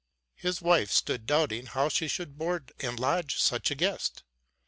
[0.33, 4.23] His wife stood doubting how she should board and lodge such a guest.